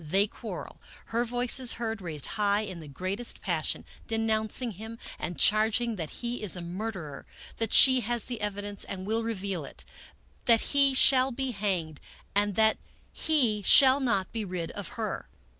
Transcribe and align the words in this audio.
They 0.03 0.25
quarrel. 0.25 0.81
Her 1.13 1.23
voice 1.23 1.59
is 1.59 1.73
heard, 1.73 2.01
raised 2.01 2.25
high 2.25 2.61
in 2.61 2.79
the 2.79 2.87
greatest 2.87 3.39
passion, 3.39 3.85
denouncing 4.07 4.71
him, 4.71 4.97
and 5.19 5.37
charging 5.37 5.95
that 5.97 6.09
he 6.09 6.41
is 6.41 6.55
a 6.55 6.61
mur 6.63 6.91
derer, 6.91 7.25
that 7.57 7.71
she 7.71 7.99
has 7.99 8.23
the 8.25 8.41
evidence 8.41 8.83
and 8.83 9.05
will 9.05 9.21
reveal 9.21 9.63
it, 9.63 9.85
that 10.45 10.61
he 10.73 10.95
shall 10.95 11.29
be 11.31 11.51
hanged, 11.51 11.99
and 12.33 12.55
that 12.55 12.79
he 13.13 13.61
shall 13.61 13.99
not 13.99 14.31
be 14.31 14.43
rid 14.43 14.71
of 14.71 14.87
her. 14.97 15.29